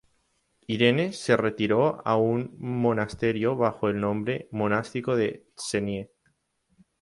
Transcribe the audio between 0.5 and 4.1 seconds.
Irene se retiró a un monasterio bajo el